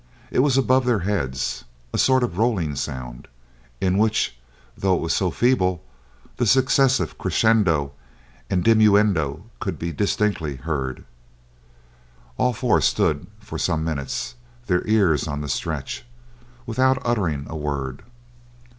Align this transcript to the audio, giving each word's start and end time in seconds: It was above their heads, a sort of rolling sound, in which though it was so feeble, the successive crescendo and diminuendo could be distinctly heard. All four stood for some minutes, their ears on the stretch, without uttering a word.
It 0.31 0.39
was 0.39 0.57
above 0.57 0.83
their 0.87 1.01
heads, 1.01 1.63
a 1.93 1.99
sort 1.99 2.23
of 2.23 2.39
rolling 2.39 2.75
sound, 2.75 3.27
in 3.79 3.99
which 3.99 4.35
though 4.75 4.95
it 4.95 4.99
was 4.99 5.13
so 5.13 5.29
feeble, 5.29 5.83
the 6.37 6.47
successive 6.47 7.19
crescendo 7.19 7.91
and 8.49 8.63
diminuendo 8.65 9.43
could 9.59 9.77
be 9.77 9.91
distinctly 9.91 10.55
heard. 10.55 11.05
All 12.39 12.51
four 12.51 12.81
stood 12.81 13.27
for 13.39 13.59
some 13.59 13.83
minutes, 13.83 14.33
their 14.65 14.81
ears 14.87 15.27
on 15.27 15.41
the 15.41 15.47
stretch, 15.49 16.03
without 16.65 16.97
uttering 17.05 17.45
a 17.47 17.55
word. 17.55 18.01